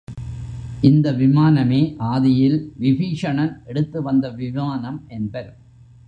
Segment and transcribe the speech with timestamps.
[0.81, 5.51] இந்த விமானமே ஆதியில் விபீஷணன் எடுத்து வந்த விமானம் என்பர்.